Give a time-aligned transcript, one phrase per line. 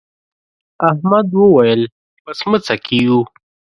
[0.89, 1.81] احمد وويل:
[2.23, 3.19] په سمڅه کې یو.